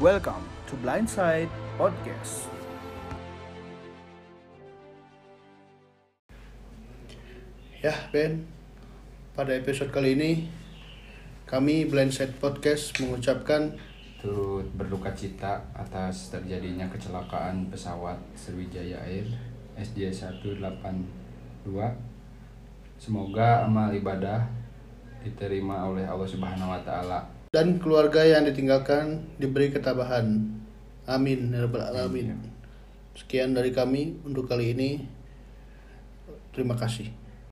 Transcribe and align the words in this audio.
Welcome 0.00 0.48
to 0.72 0.74
Blindside 0.80 1.52
Podcast. 1.76 2.48
Ya, 7.84 7.92
Ben. 8.08 8.48
Pada 9.36 9.52
episode 9.52 9.92
kali 9.92 10.16
ini 10.16 10.48
kami 11.44 11.84
Blindside 11.84 12.32
Podcast 12.40 12.96
mengucapkan 13.04 13.76
turut 14.16 14.64
berduka 14.72 15.12
cita 15.12 15.60
atas 15.76 16.32
terjadinya 16.32 16.88
kecelakaan 16.88 17.68
pesawat 17.68 18.16
Sriwijaya 18.32 18.96
Air 19.04 19.28
SJ182. 19.76 21.68
Semoga 22.96 23.68
amal 23.68 23.92
ibadah 23.92 24.61
diterima 25.22 25.86
oleh 25.86 26.04
Allah 26.04 26.28
Subhanahu 26.28 26.70
wa 26.70 26.82
taala. 26.82 27.18
dan 27.52 27.76
keluarga 27.76 28.24
yang 28.24 28.48
ditinggalkan 28.48 29.28
diberi 29.36 29.68
ketabahan. 29.68 30.40
Amin 31.04 31.52
ya 31.52 31.68
rabbal 31.68 31.84
alamin. 31.84 32.32
Sekian 33.12 33.52
dari 33.52 33.76
kami 33.76 34.24
untuk 34.24 34.48
kali 34.48 34.72
ini. 34.72 35.04
Terima 36.56 36.72
kasih. 36.72 37.12